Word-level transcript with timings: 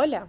Hola, 0.00 0.28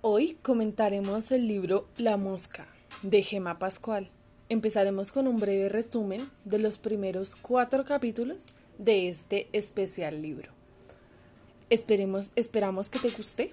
hoy 0.00 0.34
comentaremos 0.42 1.30
el 1.30 1.46
libro 1.46 1.86
La 1.96 2.16
Mosca 2.16 2.66
de 3.02 3.22
Gema 3.22 3.60
Pascual. 3.60 4.10
Empezaremos 4.48 5.12
con 5.12 5.28
un 5.28 5.38
breve 5.38 5.68
resumen 5.68 6.32
de 6.44 6.58
los 6.58 6.78
primeros 6.78 7.36
cuatro 7.36 7.84
capítulos 7.84 8.48
de 8.76 9.08
este 9.08 9.48
especial 9.52 10.20
libro. 10.20 10.50
Esperemos, 11.70 12.32
esperamos 12.34 12.90
que 12.90 12.98
te 12.98 13.10
guste 13.10 13.52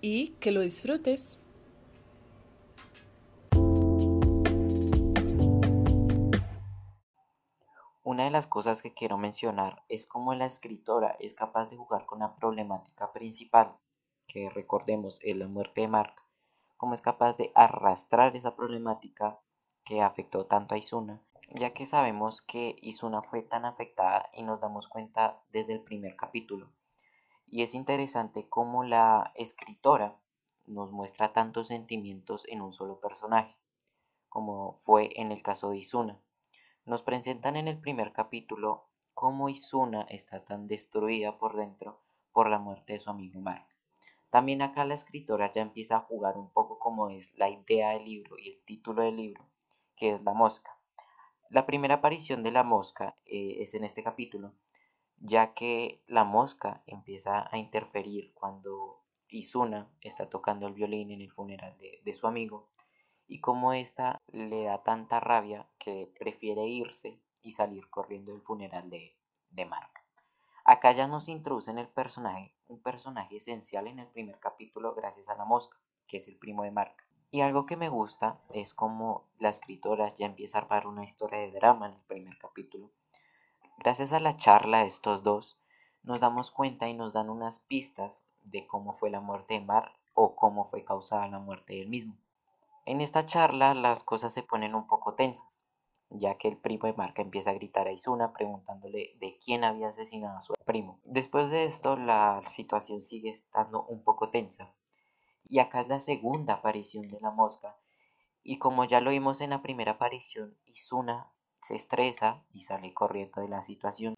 y 0.00 0.30
que 0.40 0.50
lo 0.50 0.62
disfrutes. 0.62 1.38
Una 8.02 8.24
de 8.24 8.30
las 8.32 8.48
cosas 8.48 8.82
que 8.82 8.92
quiero 8.92 9.18
mencionar 9.18 9.84
es 9.88 10.08
cómo 10.08 10.34
la 10.34 10.46
escritora 10.46 11.16
es 11.20 11.34
capaz 11.34 11.70
de 11.70 11.76
jugar 11.76 12.06
con 12.06 12.18
la 12.18 12.34
problemática 12.34 13.12
principal 13.12 13.76
que 14.32 14.48
recordemos 14.48 15.18
es 15.22 15.36
la 15.36 15.48
muerte 15.48 15.80
de 15.80 15.88
Mark, 15.88 16.14
cómo 16.76 16.94
es 16.94 17.02
capaz 17.02 17.36
de 17.36 17.50
arrastrar 17.56 18.36
esa 18.36 18.54
problemática 18.54 19.40
que 19.84 20.02
afectó 20.02 20.46
tanto 20.46 20.76
a 20.76 20.78
Izuna, 20.78 21.20
ya 21.48 21.74
que 21.74 21.84
sabemos 21.84 22.40
que 22.40 22.76
Izuna 22.80 23.22
fue 23.22 23.42
tan 23.42 23.64
afectada 23.64 24.30
y 24.32 24.44
nos 24.44 24.60
damos 24.60 24.86
cuenta 24.86 25.42
desde 25.50 25.72
el 25.72 25.82
primer 25.82 26.14
capítulo. 26.14 26.70
Y 27.44 27.62
es 27.62 27.74
interesante 27.74 28.48
cómo 28.48 28.84
la 28.84 29.32
escritora 29.34 30.16
nos 30.64 30.92
muestra 30.92 31.32
tantos 31.32 31.66
sentimientos 31.66 32.46
en 32.46 32.62
un 32.62 32.72
solo 32.72 33.00
personaje, 33.00 33.56
como 34.28 34.74
fue 34.84 35.10
en 35.20 35.32
el 35.32 35.42
caso 35.42 35.70
de 35.70 35.78
Izuna. 35.78 36.20
Nos 36.84 37.02
presentan 37.02 37.56
en 37.56 37.66
el 37.66 37.80
primer 37.80 38.12
capítulo 38.12 38.86
cómo 39.12 39.48
Izuna 39.48 40.02
está 40.02 40.44
tan 40.44 40.68
destruida 40.68 41.36
por 41.36 41.56
dentro 41.56 42.00
por 42.32 42.48
la 42.48 42.60
muerte 42.60 42.92
de 42.92 43.00
su 43.00 43.10
amigo 43.10 43.40
Mark. 43.40 43.69
También 44.30 44.62
acá 44.62 44.84
la 44.84 44.94
escritora 44.94 45.50
ya 45.50 45.60
empieza 45.60 45.96
a 45.96 46.00
jugar 46.00 46.38
un 46.38 46.50
poco 46.50 46.78
como 46.78 47.10
es 47.10 47.36
la 47.36 47.50
idea 47.50 47.90
del 47.90 48.04
libro 48.04 48.38
y 48.38 48.50
el 48.50 48.60
título 48.64 49.02
del 49.02 49.16
libro, 49.16 49.44
que 49.96 50.12
es 50.12 50.22
la 50.22 50.32
mosca. 50.32 50.78
La 51.50 51.66
primera 51.66 51.96
aparición 51.96 52.44
de 52.44 52.52
la 52.52 52.62
mosca 52.62 53.16
eh, 53.26 53.56
es 53.58 53.74
en 53.74 53.82
este 53.82 54.04
capítulo, 54.04 54.54
ya 55.18 55.52
que 55.52 56.00
la 56.06 56.22
mosca 56.22 56.84
empieza 56.86 57.48
a 57.52 57.58
interferir 57.58 58.32
cuando 58.32 59.02
Izuna 59.28 59.90
está 60.00 60.30
tocando 60.30 60.68
el 60.68 60.74
violín 60.74 61.10
en 61.10 61.20
el 61.20 61.30
funeral 61.30 61.76
de, 61.78 62.14
su 62.14 62.26
amigo 62.26 62.68
y 63.26 63.40
como 63.40 63.72
ésta 63.72 64.18
le 64.32 64.64
da 64.64 64.82
tanta 64.82 65.20
rabia 65.20 65.68
que 65.78 66.12
prefiere 66.18 66.66
irse 66.66 67.20
y 67.42 67.52
salir 67.52 67.88
corriendo 67.90 68.32
del 68.32 68.42
funeral 68.42 68.88
de, 68.90 69.16
de 69.50 69.66
Mark. 69.66 69.99
Acá 70.70 70.92
ya 70.92 71.08
nos 71.08 71.28
introducen 71.28 71.78
el 71.78 71.88
personaje, 71.88 72.54
un 72.68 72.80
personaje 72.80 73.38
esencial 73.38 73.88
en 73.88 73.98
el 73.98 74.06
primer 74.06 74.38
capítulo 74.38 74.94
gracias 74.94 75.28
a 75.28 75.34
la 75.34 75.44
mosca, 75.44 75.76
que 76.06 76.18
es 76.18 76.28
el 76.28 76.36
primo 76.36 76.62
de 76.62 76.70
Mark. 76.70 76.94
Y 77.32 77.40
algo 77.40 77.66
que 77.66 77.76
me 77.76 77.88
gusta 77.88 78.38
es 78.54 78.72
como 78.72 79.24
la 79.40 79.48
escritora 79.48 80.14
ya 80.16 80.26
empieza 80.26 80.58
a 80.58 80.60
armar 80.60 80.86
una 80.86 81.02
historia 81.02 81.40
de 81.40 81.50
drama 81.50 81.86
en 81.86 81.94
el 81.94 82.02
primer 82.02 82.38
capítulo. 82.38 82.88
Gracias 83.78 84.12
a 84.12 84.20
la 84.20 84.36
charla 84.36 84.82
de 84.82 84.86
estos 84.86 85.24
dos, 85.24 85.58
nos 86.04 86.20
damos 86.20 86.52
cuenta 86.52 86.88
y 86.88 86.94
nos 86.94 87.14
dan 87.14 87.30
unas 87.30 87.58
pistas 87.58 88.24
de 88.44 88.68
cómo 88.68 88.92
fue 88.92 89.10
la 89.10 89.20
muerte 89.20 89.54
de 89.54 89.62
Mark 89.62 89.90
o 90.14 90.36
cómo 90.36 90.64
fue 90.64 90.84
causada 90.84 91.26
la 91.26 91.40
muerte 91.40 91.72
de 91.72 91.80
él 91.80 91.88
mismo. 91.88 92.16
En 92.86 93.00
esta 93.00 93.26
charla 93.26 93.74
las 93.74 94.04
cosas 94.04 94.32
se 94.32 94.44
ponen 94.44 94.76
un 94.76 94.86
poco 94.86 95.16
tensas, 95.16 95.59
ya 96.10 96.36
que 96.36 96.48
el 96.48 96.56
primo 96.56 96.86
de 96.86 96.92
Mark 96.94 97.14
empieza 97.16 97.50
a 97.50 97.54
gritar 97.54 97.86
a 97.86 97.92
Izuna 97.92 98.32
preguntándole 98.32 99.16
de 99.20 99.38
quién 99.44 99.64
había 99.64 99.88
asesinado 99.88 100.36
a 100.36 100.40
su 100.40 100.54
primo. 100.64 101.00
Después 101.04 101.50
de 101.50 101.64
esto, 101.64 101.96
la 101.96 102.42
situación 102.48 103.00
sigue 103.00 103.30
estando 103.30 103.84
un 103.84 104.02
poco 104.02 104.30
tensa. 104.30 104.74
Y 105.44 105.60
acá 105.60 105.80
es 105.80 105.88
la 105.88 106.00
segunda 106.00 106.54
aparición 106.54 107.08
de 107.08 107.20
la 107.20 107.30
mosca. 107.30 107.76
Y 108.42 108.58
como 108.58 108.84
ya 108.84 109.00
lo 109.00 109.10
vimos 109.10 109.40
en 109.40 109.50
la 109.50 109.62
primera 109.62 109.92
aparición, 109.92 110.56
Izuna 110.66 111.30
se 111.62 111.76
estresa 111.76 112.42
y 112.52 112.62
sale 112.62 112.92
corriendo 112.92 113.40
de 113.40 113.48
la 113.48 113.64
situación. 113.64 114.14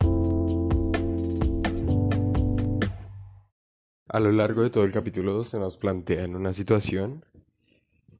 A 4.08 4.20
lo 4.20 4.30
largo 4.30 4.62
de 4.62 4.70
todo 4.70 4.84
el 4.84 4.92
capítulo 4.92 5.32
2 5.32 5.48
se 5.48 5.58
nos 5.58 5.76
plantea 5.76 6.24
en 6.24 6.36
una 6.36 6.52
situación 6.52 7.24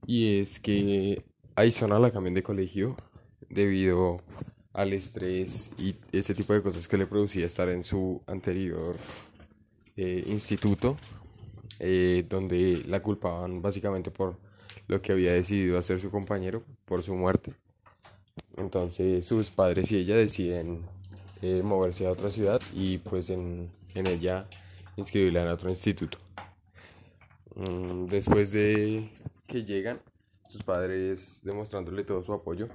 y 0.06 0.40
es 0.40 0.58
que 0.58 1.24
a 1.54 1.64
Izuna 1.64 1.98
la 1.98 2.10
cambian 2.10 2.34
de 2.34 2.42
colegio 2.42 2.96
debido 3.52 4.20
al 4.72 4.92
estrés 4.92 5.70
y 5.78 5.94
ese 6.12 6.34
tipo 6.34 6.52
de 6.54 6.62
cosas 6.62 6.88
que 6.88 6.96
le 6.96 7.06
producía 7.06 7.46
estar 7.46 7.68
en 7.68 7.84
su 7.84 8.22
anterior 8.26 8.96
eh, 9.96 10.24
instituto, 10.26 10.96
eh, 11.78 12.24
donde 12.28 12.82
la 12.86 13.02
culpaban 13.02 13.60
básicamente 13.60 14.10
por 14.10 14.36
lo 14.88 15.02
que 15.02 15.12
había 15.12 15.32
decidido 15.32 15.78
hacer 15.78 16.00
su 16.00 16.10
compañero, 16.10 16.62
por 16.86 17.02
su 17.02 17.14
muerte. 17.14 17.54
Entonces 18.56 19.24
sus 19.26 19.50
padres 19.50 19.92
y 19.92 19.98
ella 19.98 20.16
deciden 20.16 20.82
eh, 21.42 21.62
moverse 21.62 22.06
a 22.06 22.12
otra 22.12 22.30
ciudad 22.30 22.60
y 22.74 22.98
pues 22.98 23.30
en, 23.30 23.70
en 23.94 24.06
ella 24.06 24.48
inscribirla 24.96 25.42
en 25.42 25.48
otro 25.48 25.68
instituto. 25.70 26.18
Mm, 27.54 28.06
después 28.06 28.52
de 28.52 29.10
que 29.46 29.64
llegan, 29.64 30.00
sus 30.48 30.62
padres 30.62 31.40
demostrándole 31.42 32.04
todo 32.04 32.22
su 32.22 32.32
apoyo, 32.32 32.68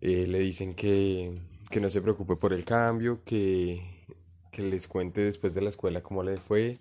eh, 0.00 0.26
le 0.26 0.38
dicen 0.38 0.74
que, 0.74 1.40
que, 1.70 1.80
no 1.80 1.90
se 1.90 2.00
preocupe 2.00 2.36
por 2.36 2.52
el 2.52 2.64
cambio, 2.64 3.24
que, 3.24 4.06
que, 4.52 4.62
les 4.62 4.86
cuente 4.86 5.22
después 5.22 5.54
de 5.54 5.60
la 5.60 5.70
escuela 5.70 6.02
cómo 6.02 6.22
le 6.22 6.36
fue 6.36 6.78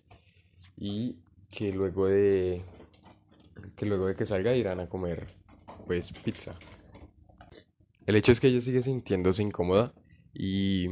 y 0.78 1.17
que 1.50 1.73
luego 1.73 2.07
de 2.07 2.63
que 3.75 3.85
luego 3.85 4.07
de 4.07 4.16
que 4.16 4.25
salga 4.25 4.56
irán 4.56 4.79
a 4.79 4.88
comer 4.88 5.25
pues 5.88 6.11
pizza. 6.11 6.56
El 8.06 8.16
hecho 8.16 8.31
es 8.31 8.39
que 8.39 8.47
ella 8.47 8.61
sigue 8.61 8.81
sintiéndose 8.81 9.41
incómoda 9.41 9.94
y 10.33 10.88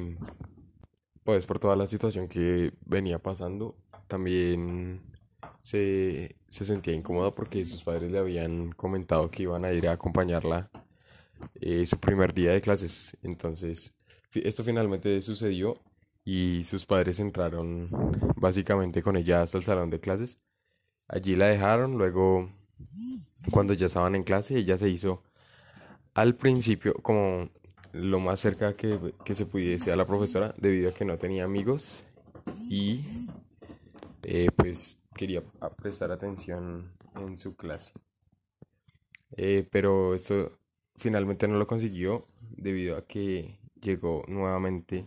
pues 1.23 1.45
por 1.45 1.59
toda 1.59 1.75
la 1.75 1.87
situación 1.87 2.27
que 2.27 2.73
venía 2.85 3.19
pasando 3.19 3.77
también 4.07 5.01
se, 5.61 6.37
se 6.47 6.65
sentía 6.65 6.93
incómoda 6.93 7.33
porque 7.35 7.65
sus 7.65 7.83
padres 7.83 8.11
le 8.11 8.17
habían 8.17 8.71
comentado 8.71 9.29
que 9.29 9.43
iban 9.43 9.65
a 9.65 9.71
ir 9.71 9.87
a 9.87 9.93
acompañarla 9.93 10.71
eh, 11.55 11.85
su 11.85 11.97
primer 11.99 12.33
día 12.33 12.51
de 12.51 12.61
clases. 12.61 13.17
Entonces, 13.21 13.93
esto 14.33 14.63
finalmente 14.63 15.21
sucedió 15.21 15.81
y 16.23 16.63
sus 16.63 16.85
padres 16.85 17.19
entraron 17.19 17.89
básicamente 18.35 19.01
con 19.01 19.15
ella 19.15 19.41
hasta 19.41 19.57
el 19.57 19.63
salón 19.63 19.89
de 19.89 19.99
clases. 19.99 20.39
Allí 21.07 21.35
la 21.35 21.47
dejaron, 21.47 21.97
luego 21.97 22.51
cuando 23.51 23.73
ya 23.73 23.85
estaban 23.87 24.15
en 24.15 24.23
clase, 24.23 24.57
ella 24.57 24.77
se 24.77 24.89
hizo 24.89 25.23
al 26.13 26.35
principio 26.35 26.93
como 26.95 27.49
lo 27.93 28.19
más 28.19 28.39
cerca 28.39 28.75
que, 28.75 29.13
que 29.23 29.35
se 29.35 29.45
pudiese 29.45 29.91
a 29.91 29.95
la 29.95 30.05
profesora 30.05 30.53
debido 30.57 30.89
a 30.89 30.93
que 30.93 31.05
no 31.05 31.17
tenía 31.17 31.45
amigos 31.45 32.03
y 32.69 33.01
eh, 34.23 34.49
pues 34.55 34.97
quería 35.15 35.43
prestar 35.77 36.11
atención 36.11 36.91
en 37.15 37.37
su 37.37 37.55
clase. 37.55 37.93
Eh, 39.37 39.67
pero 39.71 40.15
esto 40.15 40.51
finalmente 40.97 41.47
no 41.47 41.57
lo 41.57 41.67
consiguió 41.67 42.25
debido 42.57 42.97
a 42.97 43.05
que 43.05 43.57
llegó 43.81 44.23
nuevamente 44.27 45.05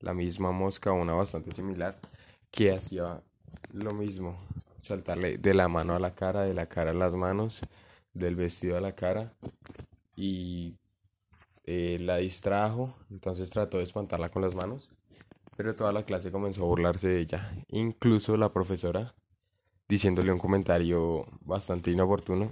la 0.00 0.14
misma 0.14 0.52
mosca, 0.52 0.92
una 0.92 1.14
bastante 1.14 1.52
similar, 1.52 1.98
que 2.50 2.72
hacía 2.72 3.22
lo 3.72 3.92
mismo, 3.92 4.38
saltarle 4.82 5.38
de 5.38 5.54
la 5.54 5.68
mano 5.68 5.94
a 5.94 5.98
la 5.98 6.14
cara, 6.14 6.42
de 6.42 6.54
la 6.54 6.66
cara 6.66 6.90
a 6.90 6.94
las 6.94 7.14
manos, 7.14 7.62
del 8.12 8.36
vestido 8.36 8.76
a 8.76 8.80
la 8.80 8.94
cara 8.94 9.32
y 10.14 10.76
eh, 11.64 11.98
la 12.00 12.18
distrajo, 12.18 12.94
entonces 13.10 13.50
trató 13.50 13.78
de 13.78 13.84
espantarla 13.84 14.30
con 14.30 14.42
las 14.42 14.54
manos, 14.54 14.90
pero 15.56 15.74
toda 15.74 15.92
la 15.92 16.04
clase 16.04 16.30
comenzó 16.30 16.62
a 16.62 16.68
burlarse 16.68 17.08
de 17.08 17.20
ella, 17.20 17.52
incluso 17.68 18.36
la 18.36 18.52
profesora 18.52 19.14
diciéndole 19.88 20.32
un 20.32 20.38
comentario 20.38 21.26
bastante 21.40 21.90
inoportuno 21.90 22.50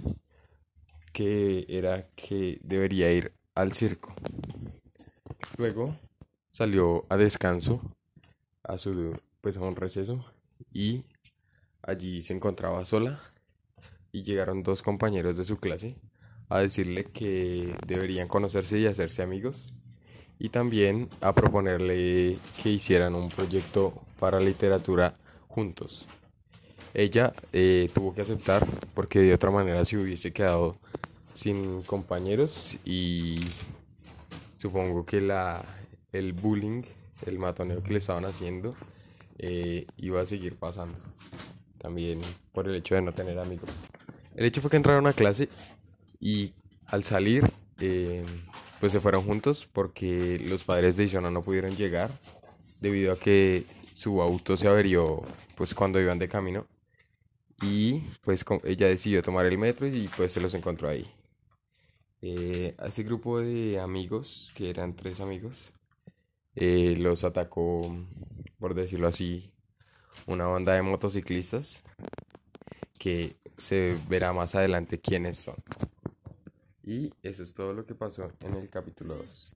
que 1.13 1.65
era 1.69 2.07
que 2.15 2.59
debería 2.63 3.11
ir 3.11 3.31
al 3.55 3.71
circo. 3.73 4.13
Luego 5.57 5.95
salió 6.51 7.05
a 7.09 7.17
descanso, 7.17 7.79
a 8.63 8.77
su 8.77 9.15
pues 9.39 9.57
a 9.57 9.61
un 9.61 9.75
receso 9.75 10.25
y 10.71 11.03
allí 11.81 12.21
se 12.21 12.33
encontraba 12.33 12.83
sola 12.85 13.21
y 14.11 14.23
llegaron 14.23 14.63
dos 14.63 14.81
compañeros 14.81 15.37
de 15.37 15.43
su 15.43 15.57
clase 15.57 15.97
a 16.49 16.59
decirle 16.59 17.05
que 17.05 17.75
deberían 17.85 18.27
conocerse 18.27 18.79
y 18.79 18.85
hacerse 18.85 19.21
amigos 19.21 19.73
y 20.39 20.49
también 20.49 21.09
a 21.21 21.33
proponerle 21.33 22.37
que 22.61 22.69
hicieran 22.69 23.15
un 23.15 23.29
proyecto 23.29 23.93
para 24.19 24.39
literatura 24.39 25.15
juntos. 25.47 26.07
Ella 26.93 27.33
eh, 27.53 27.89
tuvo 27.93 28.13
que 28.13 28.21
aceptar 28.21 28.65
porque 28.93 29.19
de 29.19 29.33
otra 29.33 29.51
manera 29.51 29.83
se 29.85 29.97
hubiese 29.97 30.31
quedado 30.31 30.77
sin 31.33 31.81
compañeros 31.83 32.77
y 32.85 33.35
supongo 34.57 35.05
que 35.05 35.19
la, 35.19 35.63
el 36.11 36.33
bullying, 36.33 36.83
el 37.25 37.39
matoneo 37.39 37.83
que 37.83 37.91
le 37.91 37.97
estaban 37.97 38.25
haciendo 38.25 38.75
eh, 39.39 39.85
iba 39.97 40.21
a 40.21 40.25
seguir 40.25 40.55
pasando. 40.55 40.97
también 41.79 42.21
por 42.53 42.67
el 42.69 42.75
hecho 42.75 42.95
de 42.95 43.01
no 43.01 43.11
tener 43.11 43.37
amigos. 43.39 43.69
El 44.35 44.45
hecho 44.45 44.61
fue 44.61 44.71
que 44.71 44.77
entraron 44.77 45.05
a 45.05 45.13
clase 45.13 45.49
y 46.19 46.53
al 46.87 47.03
salir, 47.03 47.43
eh, 47.79 48.23
pues 48.79 48.93
se 48.93 49.01
fueron 49.01 49.23
juntos 49.23 49.67
porque 49.71 50.41
los 50.47 50.63
padres 50.63 50.95
de 50.95 51.05
Isona 51.05 51.29
no 51.29 51.41
pudieron 51.41 51.75
llegar 51.75 52.09
debido 52.79 53.11
a 53.11 53.17
que 53.17 53.65
su 53.93 54.21
auto 54.21 54.55
se 54.55 54.67
averió 54.67 55.23
pues 55.55 55.73
cuando 55.73 55.99
iban 55.99 56.19
de 56.19 56.29
camino 56.29 56.65
y 57.61 57.99
pues 58.21 58.45
ella 58.63 58.87
decidió 58.87 59.21
tomar 59.21 59.45
el 59.45 59.57
metro 59.57 59.87
y 59.87 60.09
pues 60.15 60.31
se 60.31 60.41
los 60.41 60.53
encontró 60.53 60.89
ahí. 60.89 61.05
Eh, 62.25 62.73
a 62.77 62.87
este 62.87 63.03
grupo 63.03 63.41
de 63.41 63.81
amigos, 63.81 64.53
que 64.55 64.69
eran 64.69 64.95
tres 64.95 65.19
amigos, 65.19 65.73
eh, 66.55 66.95
los 66.97 67.25
atacó, 67.25 67.93
por 68.59 68.75
decirlo 68.75 69.09
así, 69.09 69.51
una 70.25 70.45
banda 70.45 70.71
de 70.71 70.83
motociclistas 70.83 71.83
que 72.97 73.35
se 73.57 73.97
verá 74.07 74.31
más 74.31 74.55
adelante 74.55 75.01
quiénes 75.01 75.35
son. 75.37 75.57
Y 76.81 77.11
eso 77.23 77.43
es 77.43 77.53
todo 77.53 77.73
lo 77.73 77.85
que 77.85 77.93
pasó 77.93 78.31
en 78.39 78.53
el 78.53 78.69
capítulo 78.69 79.17
2. 79.17 79.51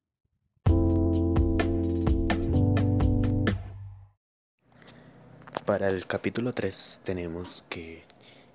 Para 5.66 5.88
el 5.88 6.06
capítulo 6.06 6.52
3 6.52 7.00
tenemos 7.06 7.64
que 7.70 8.04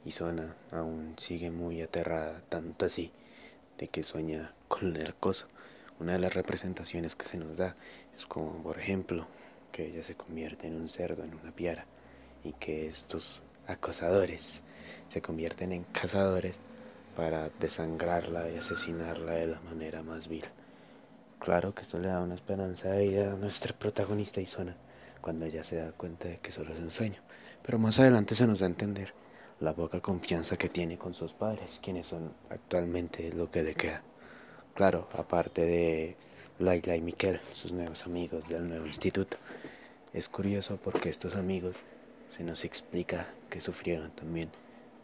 Isona 0.05 0.55
aún 0.71 1.15
sigue 1.17 1.51
muy 1.51 1.81
aterrada, 1.81 2.43
tanto 2.51 2.85
así 2.85 3.11
de 3.79 3.89
que 3.89 4.03
sueña 4.03 4.53
con 4.69 4.97
el 4.97 5.09
acoso. 5.09 5.47
Una 6.01 6.13
de 6.13 6.19
las 6.19 6.35
representaciones 6.35 7.15
que 7.15 7.27
se 7.27 7.39
nos 7.39 7.57
da 7.57 7.77
es 8.17 8.27
como, 8.27 8.63
por 8.63 8.79
ejemplo, 8.79 9.27
que 9.71 9.87
ella 9.87 10.03
se 10.03 10.15
convierte 10.15 10.67
en 10.67 10.75
un 10.75 10.89
cerdo, 10.89 11.25
en 11.25 11.35
una 11.35 11.53
piara, 11.53 11.87
y 12.45 12.53
que 12.53 12.87
estos 12.87 13.43
acosadores 13.67 14.63
se 15.09 15.23
convierten 15.23 15.73
en 15.73 15.85
cazadores 15.85 16.57
para 17.17 17.51
desangrarla 17.61 18.51
y 18.51 18.57
asesinarla 18.57 19.33
de 19.33 19.47
la 19.47 19.61
manera 19.61 20.03
más 20.03 20.29
vil. 20.29 20.45
Claro 21.39 21.75
que 21.75 21.83
esto 21.83 21.99
le 21.99 22.09
da 22.09 22.21
una 22.21 22.35
esperanza 22.35 22.89
de 22.89 23.09
vida 23.09 23.33
a 23.33 23.37
nuestra 23.37 23.77
protagonista 23.77 24.41
Isona 24.41 24.77
cuando 25.21 25.45
ella 25.45 25.63
se 25.63 25.77
da 25.77 25.93
cuenta 25.93 26.29
de 26.29 26.39
que 26.39 26.53
solo 26.53 26.73
es 26.73 26.79
un 26.79 26.91
sueño. 26.91 27.21
Pero 27.65 27.79
más 27.79 27.99
adelante 28.01 28.35
se 28.35 28.47
nos 28.47 28.61
da 28.61 28.67
a 28.67 28.71
entender 28.71 29.13
la 29.63 29.73
poca 29.73 30.01
confianza 30.01 30.57
que 30.57 30.69
tiene 30.69 30.99
con 30.99 31.15
sus 31.15 31.35
padres, 31.35 31.79
quienes 31.81 32.07
son 32.07 32.33
actualmente 32.51 33.33
lo 33.33 33.49
que 33.49 33.63
le 33.63 33.75
queda. 33.75 34.03
Claro, 34.75 35.09
aparte 35.13 35.65
de 35.65 36.17
Laila 36.59 36.97
y 36.97 37.01
Miquel, 37.01 37.41
sus 37.53 37.73
nuevos 37.73 38.05
amigos 38.05 38.49
del 38.49 38.69
nuevo 38.69 38.87
instituto. 38.87 39.37
Es 40.13 40.29
curioso 40.29 40.81
porque 40.83 41.11
estos 41.11 41.37
amigos 41.37 41.77
se 42.37 42.43
nos 42.43 42.65
explica 42.65 43.29
que 43.51 43.61
sufrieron 43.61 44.11
también 44.11 44.51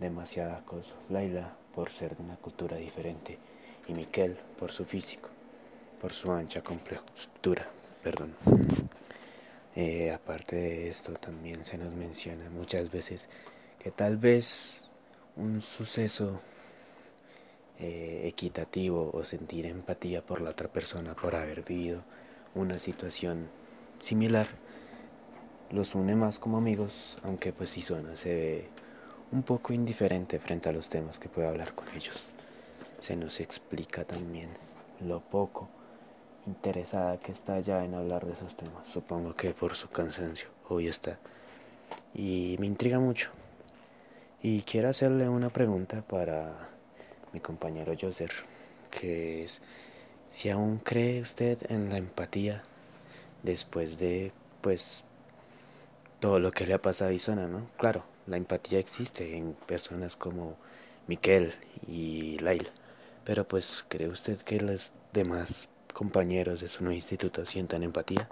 demasiada 0.01 0.57
acoso. 0.57 0.95
Laila 1.09 1.57
por 1.73 1.91
ser 1.91 2.17
de 2.17 2.25
una 2.25 2.37
cultura 2.37 2.77
diferente 2.79 3.39
y 3.87 3.93
Miquel 3.93 4.37
por 4.59 4.73
su 4.73 4.85
físico, 4.85 5.29
por 6.01 6.13
su 6.13 6.33
ancha 6.33 6.63
complexura, 6.63 7.71
perdón. 8.03 8.35
Eh, 9.77 10.11
aparte 10.11 10.57
de 10.57 10.89
esto, 10.89 11.13
también 11.13 11.65
se 11.65 11.79
nos 11.79 11.95
menciona 11.95 12.51
muchas 12.51 12.91
veces 12.91 13.29
tal 13.91 14.17
vez 14.17 14.89
un 15.37 15.61
suceso 15.61 16.41
eh, 17.79 18.23
equitativo 18.27 19.11
o 19.13 19.25
sentir 19.25 19.67
empatía 19.67 20.25
por 20.25 20.41
la 20.41 20.51
otra 20.51 20.69
persona 20.69 21.15
por 21.15 21.37
haber 21.37 21.63
vivido 21.63 22.03
una 22.55 22.79
situación 22.79 23.49
similar 24.01 24.49
los 25.71 25.95
une 25.95 26.17
más 26.17 26.39
como 26.39 26.57
amigos, 26.57 27.19
aunque 27.23 27.53
pues 27.53 27.77
Isona 27.77 28.17
se 28.17 28.35
ve 28.35 28.69
un 29.33 29.43
poco 29.43 29.73
indiferente 29.73 30.39
frente 30.39 30.69
a 30.69 30.73
los 30.73 30.89
temas 30.89 31.19
que 31.19 31.29
puede 31.29 31.49
hablar 31.49 31.75
con 31.75 31.89
ellos. 31.95 32.27
Se 33.01 33.17
nos 33.17 33.41
explica 33.41 34.05
también 34.05 34.49
lo 35.01 35.21
poco 35.21 35.69
interesada 36.47 37.19
que 37.19 37.33
está 37.33 37.61
ya 37.61 37.85
en 37.85 37.95
hablar 37.95 38.25
de 38.25 38.33
esos 38.33 38.57
temas. 38.57 38.89
Supongo 38.89 39.35
que 39.35 39.53
por 39.53 39.75
su 39.75 39.91
cansancio, 39.91 40.49
hoy 40.69 40.89
está. 40.89 41.19
Y 42.15 42.57
me 42.59 42.67
intriga 42.67 42.99
mucho. 42.99 43.31
Y 44.41 44.63
quiero 44.63 44.89
hacerle 44.89 45.29
una 45.29 45.51
pregunta 45.51 46.03
para 46.03 46.69
mi 47.33 47.41
compañero 47.41 47.95
Joser, 48.01 48.31
que 48.89 49.43
es 49.43 49.61
si 50.31 50.49
aún 50.49 50.79
cree 50.79 51.21
usted 51.21 51.59
en 51.69 51.91
la 51.91 51.97
empatía 51.97 52.63
después 53.43 53.99
de, 53.99 54.31
pues, 54.61 55.03
todo 56.21 56.39
lo 56.39 56.53
que 56.53 56.67
le 56.67 56.75
ha 56.75 56.81
pasado 56.81 57.11
a 57.11 57.15
Isona, 57.15 57.49
¿no? 57.49 57.67
Claro, 57.79 58.05
la 58.29 58.37
empatía 58.37 58.79
existe 58.79 59.37
en 59.37 59.55
personas 59.55 60.15
como 60.15 60.57
Miquel 61.09 61.55
y 61.89 62.39
Laila, 62.39 62.71
pero 63.25 63.49
pues, 63.49 63.85
¿cree 63.89 64.09
usted 64.09 64.39
que 64.43 64.61
los 64.61 64.93
demás 65.13 65.69
compañeros 65.93 66.61
de 66.61 66.69
su 66.69 66.85
nuevo 66.85 66.95
instituto 66.95 67.45
sientan 67.45 67.83
empatía? 67.83 68.29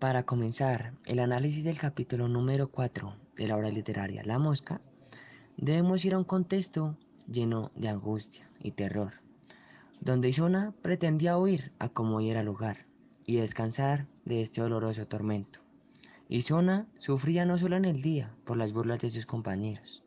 Para 0.00 0.22
comenzar 0.22 0.94
el 1.04 1.18
análisis 1.18 1.62
del 1.62 1.76
capítulo 1.76 2.26
número 2.26 2.70
4 2.70 3.14
de 3.36 3.46
la 3.46 3.54
obra 3.54 3.70
literaria 3.70 4.24
La 4.24 4.38
Mosca, 4.38 4.80
debemos 5.58 6.02
ir 6.06 6.14
a 6.14 6.18
un 6.18 6.24
contexto 6.24 6.96
lleno 7.30 7.70
de 7.74 7.90
angustia 7.90 8.48
y 8.60 8.70
terror, 8.70 9.20
donde 10.00 10.30
Isona 10.30 10.72
pretendía 10.80 11.36
huir 11.36 11.74
a 11.78 11.90
como 11.90 12.22
era 12.22 12.42
lugar 12.42 12.86
y 13.26 13.36
descansar 13.36 14.06
de 14.24 14.40
este 14.40 14.62
doloroso 14.62 15.06
tormento. 15.06 15.60
Isona 16.30 16.86
sufría 16.96 17.44
no 17.44 17.58
solo 17.58 17.76
en 17.76 17.84
el 17.84 18.00
día 18.00 18.34
por 18.44 18.56
las 18.56 18.72
burlas 18.72 19.00
de 19.00 19.10
sus 19.10 19.26
compañeros, 19.26 20.02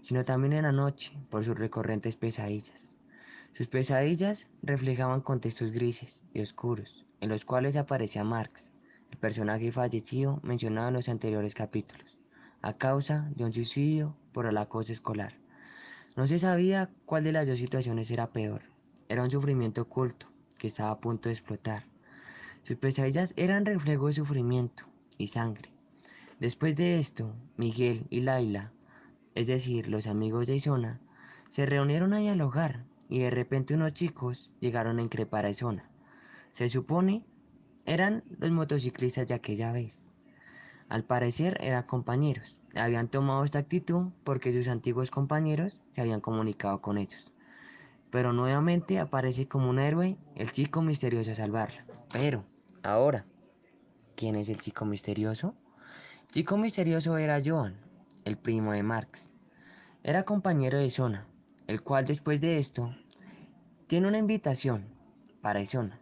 sino 0.00 0.24
también 0.24 0.54
en 0.54 0.62
la 0.62 0.72
noche 0.72 1.12
por 1.28 1.44
sus 1.44 1.58
recurrentes 1.58 2.16
pesadillas. 2.16 2.96
Sus 3.52 3.66
pesadillas 3.66 4.48
reflejaban 4.62 5.20
contextos 5.20 5.72
grises 5.72 6.24
y 6.32 6.40
oscuros, 6.40 7.04
en 7.20 7.28
los 7.28 7.44
cuales 7.44 7.76
aparecía 7.76 8.24
Marx, 8.24 8.70
personaje 9.18 9.70
fallecido 9.72 10.40
mencionado 10.42 10.88
en 10.88 10.94
los 10.94 11.08
anteriores 11.08 11.54
capítulos, 11.54 12.16
a 12.62 12.72
causa 12.72 13.30
de 13.36 13.44
un 13.44 13.52
suicidio 13.52 14.16
por 14.32 14.46
el 14.46 14.58
acoso 14.58 14.92
escolar. 14.92 15.34
No 16.16 16.26
se 16.26 16.38
sabía 16.38 16.90
cuál 17.06 17.24
de 17.24 17.32
las 17.32 17.46
dos 17.46 17.58
situaciones 17.58 18.10
era 18.10 18.32
peor. 18.32 18.62
Era 19.08 19.22
un 19.22 19.30
sufrimiento 19.30 19.82
oculto 19.82 20.26
que 20.58 20.66
estaba 20.66 20.90
a 20.90 21.00
punto 21.00 21.28
de 21.28 21.34
explotar. 21.34 21.86
Sus 22.62 22.76
pesadillas 22.76 23.32
eran 23.36 23.64
reflejo 23.64 24.08
de 24.08 24.14
sufrimiento 24.14 24.84
y 25.16 25.28
sangre. 25.28 25.70
Después 26.40 26.76
de 26.76 26.98
esto, 26.98 27.34
Miguel 27.56 28.06
y 28.10 28.20
Laila 28.20 28.72
es 29.38 29.46
decir, 29.46 29.86
los 29.86 30.08
amigos 30.08 30.48
de 30.48 30.56
Isona, 30.56 31.00
se 31.48 31.64
reunieron 31.64 32.12
ahí 32.12 32.26
al 32.26 32.40
hogar 32.40 32.84
y 33.08 33.20
de 33.20 33.30
repente 33.30 33.74
unos 33.74 33.92
chicos 33.92 34.50
llegaron 34.58 34.98
a 34.98 35.02
increpar 35.02 35.44
a 35.44 35.50
Isona. 35.50 35.88
Se 36.50 36.68
supone 36.68 37.24
eran 37.88 38.22
los 38.38 38.50
motociclistas 38.50 39.26
de 39.26 39.34
aquella 39.34 39.72
vez. 39.72 40.08
Al 40.90 41.04
parecer 41.04 41.56
eran 41.60 41.84
compañeros. 41.84 42.58
Habían 42.74 43.08
tomado 43.08 43.44
esta 43.44 43.60
actitud 43.60 44.08
porque 44.24 44.52
sus 44.52 44.68
antiguos 44.68 45.10
compañeros 45.10 45.80
se 45.90 46.02
habían 46.02 46.20
comunicado 46.20 46.82
con 46.82 46.98
ellos. 46.98 47.32
Pero 48.10 48.34
nuevamente 48.34 48.98
aparece 48.98 49.48
como 49.48 49.70
un 49.70 49.78
héroe 49.78 50.18
el 50.34 50.52
chico 50.52 50.82
misterioso 50.82 51.30
a 51.32 51.34
salvarla. 51.34 51.86
Pero, 52.12 52.44
ahora, 52.82 53.24
¿quién 54.16 54.36
es 54.36 54.50
el 54.50 54.60
chico 54.60 54.84
misterioso? 54.84 55.54
El 56.26 56.28
chico 56.28 56.58
misterioso 56.58 57.16
era 57.16 57.40
Joan, 57.44 57.74
el 58.26 58.36
primo 58.36 58.72
de 58.72 58.82
Marx. 58.82 59.30
Era 60.02 60.24
compañero 60.24 60.78
de 60.78 60.90
Zona, 60.90 61.26
el 61.66 61.82
cual 61.82 62.04
después 62.04 62.42
de 62.42 62.58
esto 62.58 62.94
tiene 63.86 64.08
una 64.08 64.18
invitación 64.18 64.86
para 65.40 65.62
Isona, 65.62 66.00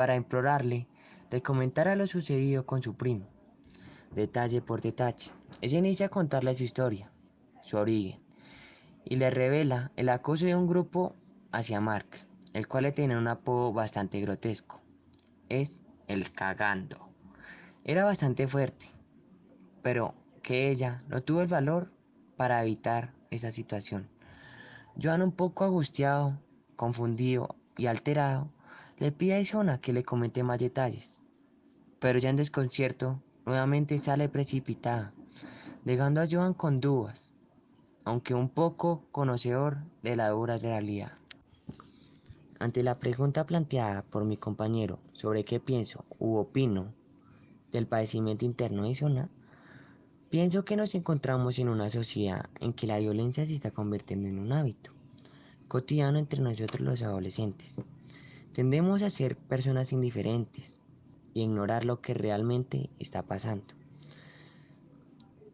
para 0.00 0.16
implorarle 0.16 0.86
de 1.30 1.42
comentara 1.42 1.94
lo 1.94 2.06
sucedido 2.06 2.64
con 2.64 2.82
su 2.82 2.94
primo, 2.94 3.26
detalle 4.14 4.62
por 4.62 4.80
detalle. 4.80 5.30
Ella 5.60 5.76
inicia 5.76 6.06
a 6.06 6.08
contarle 6.08 6.54
su 6.54 6.64
historia, 6.64 7.12
su 7.60 7.76
origen, 7.76 8.18
y 9.04 9.16
le 9.16 9.28
revela 9.28 9.92
el 9.96 10.08
acoso 10.08 10.46
de 10.46 10.56
un 10.56 10.66
grupo 10.66 11.16
hacia 11.52 11.82
Marx, 11.82 12.26
el 12.54 12.66
cual 12.66 12.84
le 12.84 12.92
tiene 12.92 13.18
un 13.18 13.28
apodo 13.28 13.74
bastante 13.74 14.22
grotesco. 14.22 14.80
Es 15.50 15.82
el 16.08 16.32
cagando. 16.32 17.10
Era 17.84 18.06
bastante 18.06 18.48
fuerte, 18.48 18.86
pero 19.82 20.14
que 20.42 20.70
ella 20.70 21.02
no 21.08 21.20
tuvo 21.20 21.42
el 21.42 21.48
valor 21.48 21.92
para 22.38 22.62
evitar 22.62 23.12
esa 23.30 23.50
situación. 23.50 24.08
Joan 24.96 25.20
un 25.20 25.32
poco 25.32 25.66
angustiado, 25.66 26.40
confundido 26.74 27.54
y 27.76 27.84
alterado, 27.84 28.50
le 29.00 29.12
pide 29.12 29.32
a 29.32 29.40
Isona 29.40 29.80
que 29.80 29.94
le 29.94 30.02
comente 30.02 30.42
más 30.42 30.58
detalles. 30.58 31.22
Pero 32.00 32.18
ya 32.18 32.28
en 32.28 32.36
desconcierto, 32.36 33.22
nuevamente 33.46 33.98
sale 33.98 34.28
precipitada, 34.28 35.14
dejando 35.86 36.20
a 36.20 36.26
Joan 36.30 36.52
con 36.52 36.80
dudas, 36.80 37.32
aunque 38.04 38.34
un 38.34 38.50
poco 38.50 39.06
conocedor 39.10 39.78
de 40.02 40.16
la 40.16 40.28
dura 40.28 40.58
realidad. 40.58 41.12
Ante 42.58 42.82
la 42.82 42.94
pregunta 42.94 43.46
planteada 43.46 44.02
por 44.02 44.26
mi 44.26 44.36
compañero 44.36 44.98
sobre 45.14 45.44
qué 45.44 45.60
pienso 45.60 46.04
u 46.18 46.36
opino 46.36 46.92
del 47.72 47.86
padecimiento 47.86 48.44
interno 48.44 48.82
de 48.82 48.94
Zona, 48.94 49.30
pienso 50.28 50.66
que 50.66 50.76
nos 50.76 50.94
encontramos 50.94 51.58
en 51.58 51.70
una 51.70 51.88
sociedad 51.88 52.50
en 52.60 52.74
que 52.74 52.86
la 52.86 52.98
violencia 52.98 53.46
se 53.46 53.54
está 53.54 53.70
convirtiendo 53.70 54.28
en 54.28 54.38
un 54.38 54.52
hábito 54.52 54.92
cotidiano 55.68 56.18
entre 56.18 56.42
nosotros 56.42 56.80
los 56.80 57.02
adolescentes. 57.02 57.78
Tendemos 58.60 59.00
a 59.02 59.08
ser 59.08 59.38
personas 59.38 59.90
indiferentes 59.90 60.82
y 61.32 61.40
ignorar 61.40 61.86
lo 61.86 62.02
que 62.02 62.12
realmente 62.12 62.90
está 62.98 63.22
pasando. 63.22 63.64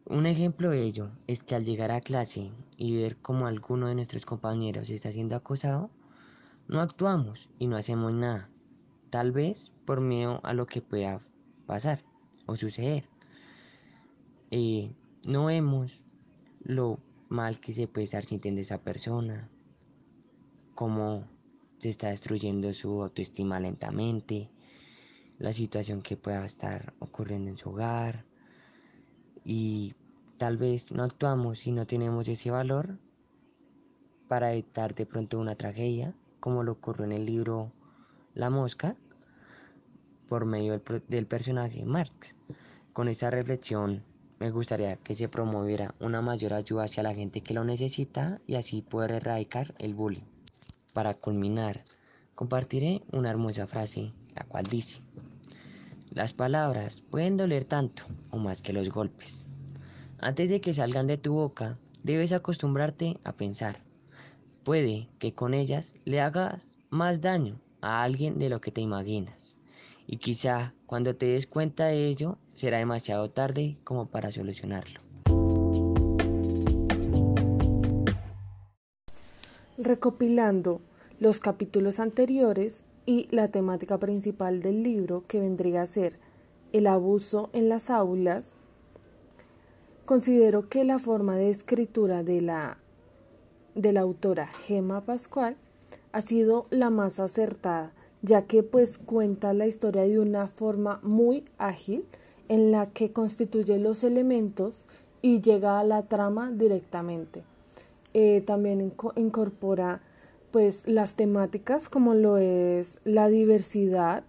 Un 0.03 0.25
ejemplo 0.25 0.71
de 0.71 0.83
ello 0.83 1.11
es 1.25 1.41
que 1.41 1.55
al 1.55 1.63
llegar 1.63 1.89
a 1.93 2.01
clase 2.01 2.51
y 2.75 2.97
ver 2.97 3.15
cómo 3.15 3.47
alguno 3.47 3.87
de 3.87 3.95
nuestros 3.95 4.25
compañeros 4.25 4.89
está 4.89 5.09
siendo 5.13 5.37
acosado, 5.37 5.89
no 6.67 6.81
actuamos 6.81 7.49
y 7.59 7.67
no 7.67 7.77
hacemos 7.77 8.11
nada, 8.11 8.49
tal 9.09 9.31
vez 9.31 9.71
por 9.85 10.01
miedo 10.01 10.41
a 10.43 10.51
lo 10.53 10.65
que 10.65 10.81
pueda 10.81 11.21
pasar 11.65 12.03
o 12.45 12.57
suceder. 12.57 13.05
No 15.25 15.45
vemos 15.45 16.03
lo 16.59 16.99
mal 17.29 17.61
que 17.61 17.71
se 17.71 17.87
puede 17.87 18.03
estar 18.03 18.25
sintiendo 18.25 18.59
esa 18.59 18.79
persona, 18.79 19.49
cómo 20.75 21.36
se 21.77 21.89
está 21.89 22.09
destruyendo 22.09 22.73
su 22.73 23.03
autoestima 23.03 23.59
lentamente, 23.59 24.49
la 25.37 25.53
situación 25.53 26.01
que 26.01 26.17
pueda 26.17 26.43
estar 26.45 26.93
ocurriendo 26.99 27.51
en 27.51 27.57
su 27.57 27.69
hogar 27.69 28.25
y 29.43 29.93
tal 30.37 30.57
vez 30.57 30.91
no 30.91 31.03
actuamos 31.03 31.59
si 31.59 31.71
no 31.71 31.85
tenemos 31.85 32.27
ese 32.27 32.49
valor 32.51 32.97
para 34.27 34.51
evitar 34.51 34.93
de 34.95 35.05
pronto 35.05 35.39
una 35.39 35.55
tragedia, 35.55 36.13
como 36.39 36.63
lo 36.63 36.73
ocurrió 36.73 37.05
en 37.05 37.13
el 37.13 37.25
libro 37.25 37.71
La 38.33 38.49
Mosca, 38.49 38.95
por 40.27 40.45
medio 40.45 40.73
del, 40.73 41.03
del 41.07 41.27
personaje 41.27 41.85
Marx. 41.85 42.35
Con 42.91 43.07
esta 43.07 43.29
reflexión 43.29 44.03
me 44.39 44.51
gustaría 44.51 44.97
que 44.97 45.15
se 45.15 45.29
promoviera 45.29 45.95
una 45.99 46.21
mayor 46.21 46.53
ayuda 46.53 46.83
hacia 46.83 47.03
la 47.03 47.13
gente 47.13 47.41
que 47.41 47.53
lo 47.53 47.63
necesita 47.63 48.41
y 48.45 48.55
así 48.55 48.81
poder 48.81 49.11
erradicar 49.11 49.73
el 49.79 49.93
bullying. 49.93 50.36
Para 50.97 51.13
culminar, 51.13 51.83
compartiré 52.33 53.03
una 53.11 53.29
hermosa 53.29 53.67
frase, 53.67 54.13
la 54.35 54.45
cual 54.45 54.63
dice, 54.63 55.01
las 56.09 56.33
palabras 56.33 57.03
pueden 57.11 57.37
doler 57.37 57.65
tanto 57.65 58.01
o 58.31 58.39
más 58.39 58.63
que 58.63 58.73
los 58.73 58.89
golpes. 58.89 59.45
Antes 60.17 60.49
de 60.49 60.59
que 60.59 60.73
salgan 60.73 61.05
de 61.05 61.19
tu 61.19 61.33
boca, 61.33 61.77
debes 62.01 62.31
acostumbrarte 62.31 63.19
a 63.23 63.33
pensar. 63.33 63.83
Puede 64.63 65.07
que 65.19 65.35
con 65.35 65.53
ellas 65.53 65.93
le 66.03 66.19
hagas 66.19 66.71
más 66.89 67.21
daño 67.21 67.61
a 67.81 68.01
alguien 68.01 68.39
de 68.39 68.49
lo 68.49 68.59
que 68.59 68.71
te 68.71 68.81
imaginas. 68.81 69.55
Y 70.07 70.17
quizá 70.17 70.73
cuando 70.87 71.15
te 71.15 71.27
des 71.27 71.45
cuenta 71.45 71.85
de 71.85 72.07
ello, 72.07 72.39
será 72.55 72.79
demasiado 72.79 73.29
tarde 73.29 73.77
como 73.83 74.07
para 74.07 74.31
solucionarlo. 74.31 75.06
Recopilando 79.77 80.81
los 81.19 81.39
capítulos 81.39 81.99
anteriores 81.99 82.83
y 83.05 83.27
la 83.31 83.47
temática 83.47 83.97
principal 83.97 84.61
del 84.61 84.83
libro, 84.83 85.23
que 85.27 85.39
vendría 85.39 85.83
a 85.83 85.85
ser 85.85 86.19
el 86.73 86.87
abuso 86.87 87.49
en 87.53 87.69
las 87.69 87.89
aulas, 87.89 88.59
Considero 90.07 90.69
que 90.69 90.85
la 90.85 90.99
forma 90.99 91.35
de 91.35 91.49
escritura 91.49 92.23
de 92.23 92.39
la, 92.39 92.77
de 93.75 93.91
la 93.91 93.99
autora 93.99 94.47
Gema 94.47 95.01
Pascual 95.01 95.57
ha 96.13 96.21
sido 96.21 96.65
la 96.69 96.89
más 96.89 97.19
acertada, 97.19 97.91
ya 98.21 98.43
que 98.43 98.63
pues 98.63 98.97
cuenta 98.97 99.51
la 99.51 99.67
historia 99.67 100.03
de 100.03 100.17
una 100.17 100.47
forma 100.47 101.01
muy 101.03 101.43
ágil 101.57 102.05
en 102.47 102.71
la 102.71 102.85
que 102.85 103.11
constituye 103.11 103.79
los 103.79 104.05
elementos 104.05 104.85
y 105.21 105.41
llega 105.41 105.77
a 105.77 105.83
la 105.83 106.03
trama 106.03 106.53
directamente. 106.53 107.43
Eh, 108.19 108.41
también 108.41 108.81
incorpora 109.15 110.01
pues 110.49 110.87
las 110.87 111.13
temáticas 111.13 111.87
como 111.87 112.15
lo 112.15 112.37
es 112.37 112.99
la 113.03 113.27
diversidad 113.27 114.23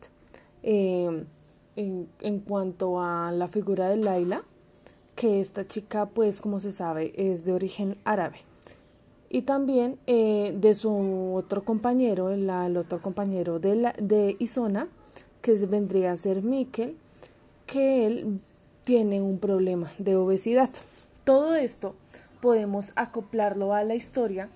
eh, 0.62 1.24
en, 1.74 2.06
en 2.20 2.38
cuanto 2.40 3.00
a 3.00 3.32
la 3.32 3.48
figura 3.48 3.88
de 3.88 3.96
Laila 3.96 4.42
que 5.16 5.40
esta 5.40 5.66
chica, 5.66 6.04
pues 6.04 6.42
como 6.42 6.60
se 6.60 6.70
sabe, 6.70 7.14
es 7.16 7.46
de 7.46 7.54
origen 7.54 7.96
árabe. 8.04 8.36
Y 9.30 9.40
también 9.42 9.98
eh, 10.06 10.54
de 10.54 10.74
su 10.74 11.32
otro 11.34 11.64
compañero, 11.64 12.28
el, 12.28 12.76
otro 12.76 13.00
compañero 13.00 13.58
de, 13.58 13.94
de 13.98 14.36
Isona, 14.38 14.88
que 15.40 15.54
vendría 15.66 16.12
a 16.12 16.18
ser 16.18 16.42
Mikel, 16.42 16.94
que 17.64 18.06
él 18.06 18.40
tiene 18.84 19.22
un 19.22 19.38
problema 19.38 19.90
de 19.96 20.14
obesidad. 20.14 20.68
Todo 21.24 21.54
esto 21.54 21.94
podemos 22.40 22.92
acoplarlo 22.96 23.74
a 23.74 23.84
la 23.84 23.94
historia 23.94 24.48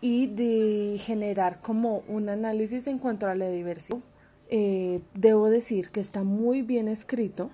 y 0.00 0.28
de 0.28 0.96
generar 0.98 1.60
como 1.60 2.02
un 2.08 2.28
análisis 2.28 2.86
en 2.86 2.98
cuanto 2.98 3.26
a 3.26 3.34
la 3.34 3.48
diversidad. 3.48 3.98
Eh, 4.50 5.02
debo 5.14 5.48
decir 5.48 5.90
que 5.90 6.00
está 6.00 6.22
muy 6.22 6.62
bien 6.62 6.88
escrito 6.88 7.50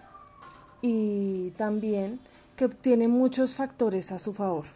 y 0.83 1.51
también 1.57 2.21
que 2.57 2.69
tiene 2.69 3.09
muchos 3.09 3.57
factores 3.57 4.13
a 4.13 4.19
su 4.19 4.33
favor. 4.33 4.67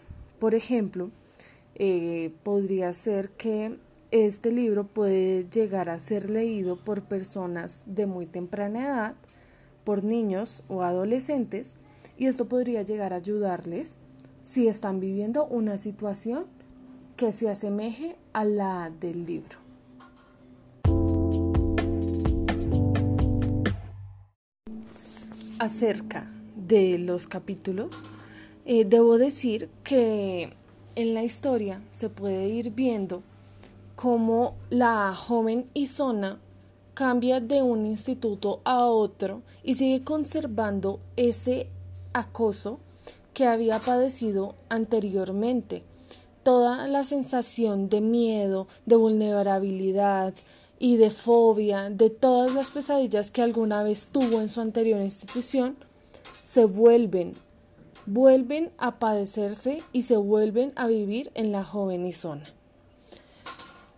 Por 0.41 0.55
ejemplo, 0.55 1.11
eh, 1.75 2.33
podría 2.43 2.93
ser 2.95 3.31
que 3.31 3.77
este 4.11 4.50
libro 4.50 4.85
puede 4.85 5.47
llegar 5.49 5.91
a 5.91 6.00
ser 6.00 6.31
leído 6.31 6.77
por 6.77 7.03
personas 7.03 7.85
de 7.87 8.07
muy 8.07 8.27
temprana 8.27 8.87
edad, 8.87 9.15
por 9.85 10.03
niños 10.03 10.62
o 10.69 10.83
adolescentes, 10.83 11.77
y 12.17 12.27
esto 12.27 12.49
podría 12.49 12.83
llegar 12.83 13.12
a 13.12 13.17
ayudarles 13.17 13.97
si 14.49 14.67
están 14.67 14.99
viviendo 14.99 15.45
una 15.45 15.76
situación 15.76 16.47
que 17.17 17.35
se 17.35 17.50
asemeje 17.50 18.17
a 18.33 18.47
la 18.47 18.90
del 18.99 19.26
libro. 19.26 19.59
Acerca 25.59 26.33
de 26.57 26.97
los 26.97 27.26
capítulos, 27.26 27.95
eh, 28.64 28.87
debo 28.87 29.19
decir 29.19 29.69
que 29.85 30.55
en 30.95 31.12
la 31.12 31.25
historia 31.25 31.83
se 31.93 32.09
puede 32.09 32.49
ir 32.49 32.71
viendo 32.71 33.23
cómo 33.97 34.55
la 34.71 35.14
joven 35.14 35.67
Isona 35.75 36.38
cambia 36.95 37.40
de 37.40 37.62
un 37.62 37.85
instituto 37.85 38.62
a 38.64 38.87
otro 38.87 39.43
y 39.62 39.75
sigue 39.75 40.02
conservando 40.02 41.00
ese 41.17 41.69
acoso 42.14 42.81
que 43.38 43.47
había 43.47 43.78
padecido 43.78 44.57
anteriormente. 44.68 45.85
Toda 46.42 46.88
la 46.88 47.04
sensación 47.04 47.88
de 47.88 48.00
miedo, 48.00 48.66
de 48.85 48.97
vulnerabilidad 48.97 50.35
y 50.80 50.97
de 50.97 51.11
fobia, 51.11 51.88
de 51.88 52.11
todas 52.11 52.52
las 52.52 52.71
pesadillas 52.71 53.30
que 53.30 53.42
alguna 53.42 53.85
vez 53.85 54.09
tuvo 54.09 54.40
en 54.40 54.49
su 54.49 54.61
anterior 54.61 55.00
institución, 55.00 55.76
se 56.42 56.64
vuelven, 56.64 57.37
vuelven 58.07 58.73
a 58.76 58.99
padecerse 58.99 59.85
y 59.92 60.02
se 60.02 60.16
vuelven 60.16 60.73
a 60.75 60.88
vivir 60.88 61.30
en 61.35 61.52
la 61.52 61.62
joven 61.62 62.07
Isona. 62.07 62.52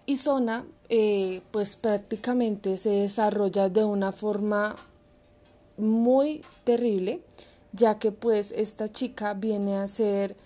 Isona, 0.04 0.66
eh, 0.90 1.40
pues 1.50 1.76
prácticamente 1.76 2.76
se 2.76 2.90
desarrolla 2.90 3.70
de 3.70 3.84
una 3.84 4.12
forma 4.12 4.76
muy 5.78 6.42
terrible, 6.64 7.22
ya 7.72 7.98
que 7.98 8.12
pues 8.12 8.52
esta 8.52 8.88
chica 8.88 9.34
viene 9.34 9.76
a 9.76 9.88
ser 9.88 10.36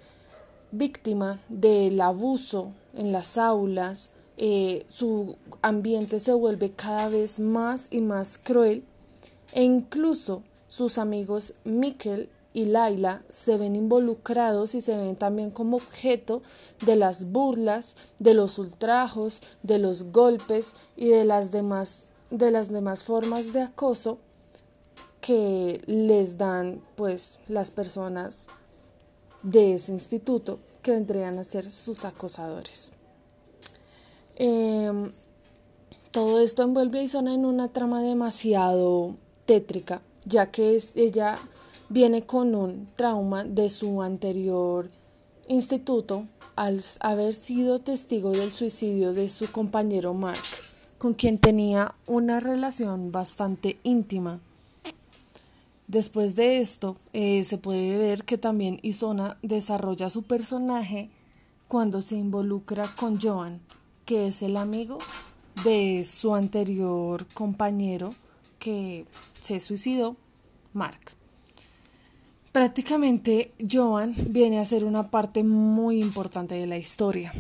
víctima 0.70 1.40
del 1.48 2.00
abuso 2.00 2.72
en 2.94 3.12
las 3.12 3.38
aulas, 3.38 4.10
eh, 4.36 4.84
su 4.90 5.36
ambiente 5.62 6.18
se 6.18 6.32
vuelve 6.32 6.72
cada 6.72 7.08
vez 7.08 7.38
más 7.38 7.86
y 7.90 8.00
más 8.00 8.38
cruel 8.42 8.82
e 9.52 9.62
incluso 9.62 10.42
sus 10.66 10.98
amigos 10.98 11.54
Mikkel 11.64 12.28
y 12.52 12.66
Laila 12.66 13.22
se 13.28 13.56
ven 13.58 13.76
involucrados 13.76 14.74
y 14.74 14.80
se 14.80 14.96
ven 14.96 15.16
también 15.16 15.50
como 15.50 15.76
objeto 15.76 16.42
de 16.84 16.96
las 16.96 17.30
burlas, 17.30 17.96
de 18.18 18.34
los 18.34 18.58
ultrajos, 18.58 19.42
de 19.62 19.78
los 19.78 20.12
golpes 20.12 20.74
y 20.96 21.08
de 21.08 21.24
las 21.24 21.52
demás, 21.52 22.08
de 22.30 22.50
las 22.50 22.70
demás 22.70 23.02
formas 23.02 23.52
de 23.52 23.62
acoso 23.62 24.18
que 25.20 25.80
les 25.86 26.36
dan 26.38 26.80
pues 26.96 27.38
las 27.48 27.70
personas 27.70 28.46
de 29.42 29.74
ese 29.74 29.92
instituto 29.92 30.58
que 30.82 30.92
vendrían 30.92 31.38
a 31.38 31.44
ser 31.44 31.70
sus 31.70 32.04
acosadores. 32.04 32.92
Em, 34.36 35.12
todo 36.10 36.40
esto 36.40 36.62
envuelve 36.62 37.00
a 37.00 37.02
Isona 37.02 37.34
en 37.34 37.44
una 37.44 37.68
trama 37.68 38.02
demasiado 38.02 39.16
tétrica 39.46 40.02
ya 40.24 40.50
que 40.50 40.82
ella 40.94 41.36
viene 41.88 42.24
con 42.24 42.54
un 42.54 42.88
trauma 42.96 43.44
de 43.44 43.68
su 43.68 44.02
anterior 44.02 44.90
instituto 45.48 46.26
al 46.56 46.80
haber 47.00 47.34
sido 47.34 47.78
testigo 47.78 48.30
del 48.30 48.52
suicidio 48.52 49.12
de 49.12 49.28
su 49.28 49.50
compañero 49.50 50.14
Mark, 50.14 50.40
con 50.98 51.14
quien 51.14 51.38
tenía 51.38 51.94
una 52.06 52.40
relación 52.40 53.12
bastante 53.12 53.78
íntima. 53.82 54.40
Después 55.94 56.34
de 56.34 56.58
esto, 56.58 56.96
eh, 57.12 57.44
se 57.44 57.56
puede 57.56 57.96
ver 57.96 58.24
que 58.24 58.36
también 58.36 58.80
Isona 58.82 59.38
desarrolla 59.42 60.10
su 60.10 60.24
personaje 60.24 61.08
cuando 61.68 62.02
se 62.02 62.16
involucra 62.16 62.82
con 62.98 63.20
Joan, 63.20 63.60
que 64.04 64.26
es 64.26 64.42
el 64.42 64.56
amigo 64.56 64.98
de 65.62 66.04
su 66.04 66.34
anterior 66.34 67.28
compañero 67.32 68.12
que 68.58 69.04
se 69.40 69.60
suicidó, 69.60 70.16
Mark. 70.72 71.12
Prácticamente 72.50 73.52
Joan 73.70 74.16
viene 74.30 74.58
a 74.58 74.64
ser 74.64 74.84
una 74.84 75.12
parte 75.12 75.44
muy 75.44 76.00
importante 76.00 76.56
de 76.56 76.66
la 76.66 76.76
historia. 76.76 77.32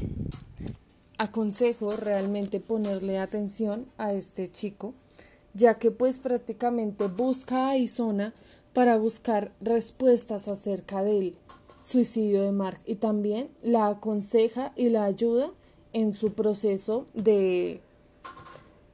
Aconsejo 1.18 1.90
realmente 1.96 2.60
ponerle 2.60 3.18
atención 3.18 3.86
a 3.98 4.12
este 4.12 4.48
chico 4.48 4.94
ya 5.54 5.78
que 5.78 5.90
pues 5.90 6.18
prácticamente 6.18 7.06
busca 7.06 7.68
a 7.68 7.78
Isona 7.78 8.34
para 8.72 8.98
buscar 8.98 9.52
respuestas 9.60 10.48
acerca 10.48 11.02
del 11.02 11.36
suicidio 11.82 12.42
de 12.42 12.52
Mark 12.52 12.78
y 12.86 12.96
también 12.96 13.48
la 13.62 13.86
aconseja 13.86 14.72
y 14.74 14.88
la 14.88 15.04
ayuda 15.04 15.50
en 15.92 16.14
su 16.14 16.32
proceso 16.32 17.06
de 17.14 17.80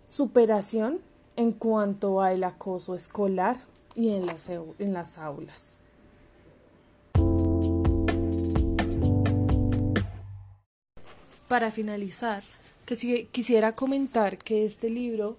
superación 0.07 1.01
en 1.37 1.53
cuanto 1.53 2.21
al 2.21 2.45
acoso 2.45 2.95
escolar 2.95 3.57
y 3.95 4.11
en 4.11 4.27
las, 4.27 4.49
en 4.51 4.93
las 4.93 5.17
aulas. 5.17 5.79
Para 11.49 11.71
finalizar, 11.71 12.43
quisiera 13.33 13.73
comentar 13.73 14.37
que 14.37 14.65
este 14.65 14.91
libro 14.91 15.37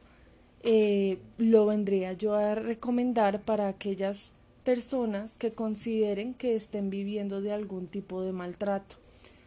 eh, 0.63 1.17
lo 1.39 1.65
vendría 1.65 2.13
yo 2.13 2.35
a 2.35 2.53
recomendar 2.53 3.41
para 3.41 3.67
aquellas 3.67 4.33
personas 4.63 5.35
que 5.37 5.53
consideren 5.53 6.35
que 6.35 6.55
estén 6.55 6.91
viviendo 6.91 7.41
de 7.41 7.51
algún 7.51 7.87
tipo 7.87 8.21
de 8.21 8.31
maltrato, 8.31 8.97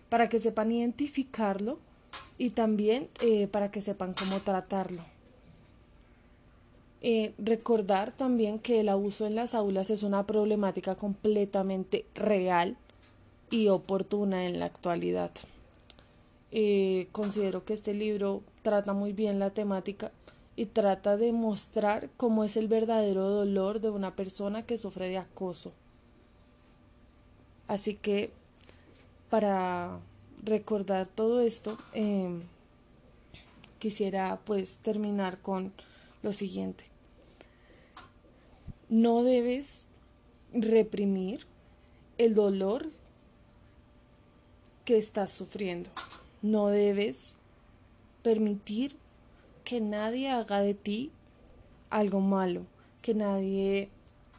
para 0.08 0.28
que 0.28 0.40
sepan 0.40 0.72
identificarlo 0.72 1.78
y 2.36 2.50
también 2.50 3.08
eh, 3.20 3.46
para 3.46 3.70
que 3.70 3.80
sepan 3.80 4.12
cómo 4.14 4.40
tratarlo. 4.40 5.02
Eh, 7.00 7.32
recordar 7.38 8.12
también 8.12 8.58
que 8.58 8.80
el 8.80 8.88
abuso 8.88 9.26
en 9.26 9.36
las 9.36 9.54
aulas 9.54 9.90
es 9.90 10.02
una 10.02 10.26
problemática 10.26 10.96
completamente 10.96 12.06
real 12.14 12.76
y 13.50 13.68
oportuna 13.68 14.46
en 14.46 14.58
la 14.58 14.66
actualidad. 14.66 15.30
considero 17.12 17.64
que 17.64 17.74
este 17.74 17.94
libro 17.94 18.42
trata 18.62 18.92
muy 18.94 19.12
bien 19.12 19.38
la 19.38 19.50
temática 19.50 20.12
y 20.56 20.66
trata 20.66 21.16
de 21.16 21.32
mostrar 21.32 22.10
cómo 22.16 22.44
es 22.44 22.56
el 22.56 22.68
verdadero 22.68 23.28
dolor 23.28 23.80
de 23.80 23.90
una 23.90 24.14
persona 24.14 24.62
que 24.62 24.78
sufre 24.78 25.08
de 25.08 25.18
acoso. 25.18 25.72
Así 27.66 27.94
que 27.94 28.30
para 29.30 29.98
recordar 30.44 31.08
todo 31.08 31.40
esto, 31.40 31.76
em, 31.92 32.42
quisiera 33.78 34.38
pues 34.44 34.78
terminar 34.78 35.38
con 35.38 35.72
lo 36.22 36.32
siguiente. 36.32 36.84
No 38.88 39.22
debes 39.22 39.84
reprimir 40.52 41.46
el 42.18 42.34
dolor 42.34 42.90
que 44.84 44.96
estás 44.98 45.30
sufriendo. 45.30 45.90
No 46.42 46.68
debes 46.68 47.34
permitir 48.22 48.96
que 49.64 49.80
nadie 49.80 50.30
haga 50.30 50.60
de 50.60 50.74
ti 50.74 51.10
algo 51.90 52.20
malo, 52.20 52.66
que 53.02 53.14
nadie 53.14 53.88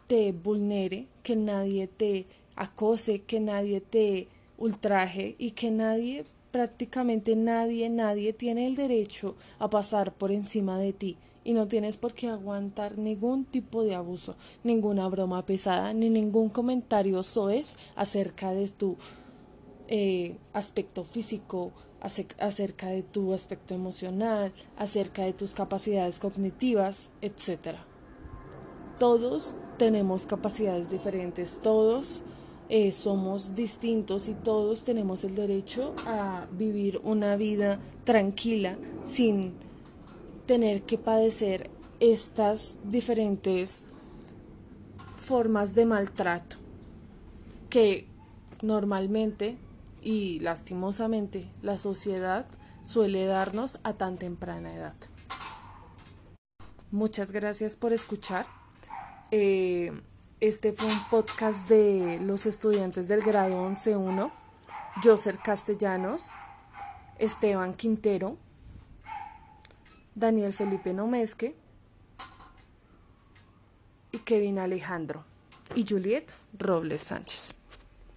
te 0.08 0.32
vulnere, 0.32 1.08
que 1.24 1.36
nadie 1.36 1.88
te 1.88 2.28
acose, 2.56 3.22
que 3.24 3.40
nadie 3.40 3.82
te 3.82 4.28
ultraje 4.58 5.36
y 5.38 5.52
que 5.52 5.72
nadie, 5.72 6.26
prácticamente 6.52 7.36
nadie, 7.36 7.90
nadie 7.90 8.34
tiene 8.34 8.68
el 8.68 8.76
derecho 8.76 9.36
a 9.60 9.70
pasar 9.70 10.14
por 10.14 10.32
encima 10.32 10.78
de 10.78 10.94
ti. 10.94 11.18
Y 11.44 11.54
no 11.54 11.68
tienes 11.68 11.98
por 11.98 12.14
qué 12.14 12.28
aguantar 12.28 12.98
ningún 12.98 13.46
tipo 13.46 13.84
de 13.84 13.94
abuso, 13.94 14.36
ninguna 14.64 15.08
broma 15.08 15.46
pesada, 15.46 15.94
ni 15.94 16.10
ningún 16.10 16.50
comentario 16.50 17.22
soez 17.22 17.76
acerca 17.96 18.52
de 18.52 18.68
tu 18.70 18.98
eh, 19.88 20.38
aspecto 20.54 21.04
físico, 21.04 21.72
acerca 22.02 22.88
de 22.90 23.02
tu 23.02 23.34
aspecto 23.34 23.74
emocional, 23.74 24.54
acerca 24.78 25.24
de 25.24 25.34
tus 25.34 25.54
capacidades 25.54 26.20
cognitivas, 26.20 27.10
etc. 27.22 27.78
Todos 29.00 29.56
tenemos 29.78 30.26
capacidades 30.28 30.90
diferentes, 30.90 31.60
todos 31.64 32.22
eh, 32.70 32.92
somos 32.92 33.56
distintos 33.56 34.28
y 34.28 34.34
todos 34.34 34.84
tenemos 34.84 35.24
el 35.24 35.36
derecho 35.36 35.94
a 36.08 36.48
vivir 36.52 37.00
una 37.04 37.36
vida 37.36 37.80
tranquila 38.04 38.78
sin 39.04 39.54
tener 40.46 40.84
que 40.84 40.98
padecer 40.98 41.70
estas 42.00 42.78
diferentes 42.84 43.84
formas 45.16 45.76
de 45.76 45.86
maltrato 45.86 46.58
que 47.70 48.08
normalmente 48.62 49.58
y 50.06 50.40
lastimosamente 50.40 51.52
la 51.64 51.80
sociedad 51.80 52.46
suele 52.86 53.26
darnos 53.26 53.80
a 53.84 53.94
tan 53.94 54.18
temprana 54.18 54.74
edad. 54.74 54.96
Muchas 56.92 57.32
gracias 57.32 57.76
por 57.76 57.92
escuchar. 57.92 58.46
Eh, 59.32 59.92
este 60.40 60.74
fue 60.74 60.88
un 60.88 61.04
podcast 61.10 61.68
de 61.68 62.20
los 62.22 62.46
estudiantes 62.46 63.08
del 63.08 63.22
grado 63.22 63.68
11.1, 63.68 64.32
Joser 65.04 65.40
Castellanos, 65.40 66.30
Esteban 67.18 67.74
Quintero, 67.74 68.38
Daniel 70.14 70.54
Felipe 70.54 70.94
Nomesque 70.94 71.56
y 74.12 74.20
Kevin 74.20 74.60
Alejandro 74.60 75.26
y 75.74 75.84
Juliet 75.84 76.28
Robles 76.54 77.02
Sánchez. 77.02 77.56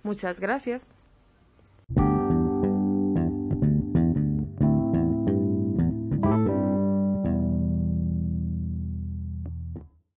Muchas 0.02 0.38
gracias. 0.38 0.97